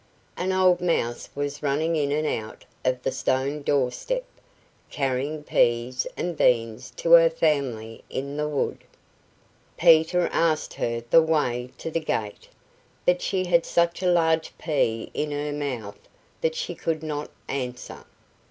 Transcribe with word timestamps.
An 0.35 0.51
old 0.51 0.81
mouse 0.81 1.29
was 1.35 1.61
running 1.61 1.95
in 1.95 2.11
and 2.11 2.25
out 2.25 2.65
over 2.83 2.97
the 3.03 3.11
stone 3.11 3.61
doorstep, 3.61 4.23
carrying 4.89 5.43
peas 5.43 6.07
and 6.17 6.35
beans 6.35 6.89
to 6.95 7.11
her 7.11 7.29
family 7.29 8.03
in 8.09 8.35
the 8.35 8.47
wood. 8.47 8.83
Peter 9.77 10.27
asked 10.33 10.73
her 10.73 11.03
the 11.11 11.21
way 11.21 11.69
to 11.77 11.91
the 11.91 11.99
gate, 11.99 12.49
but 13.05 13.21
she 13.21 13.45
had 13.45 13.63
such 13.63 14.01
a 14.01 14.07
large 14.11 14.51
pea 14.57 15.11
in 15.13 15.29
her 15.29 15.51
mouth 15.53 15.99
that 16.41 16.55
she 16.55 16.73
could 16.73 17.03
not 17.03 17.29
answer. 17.47 18.03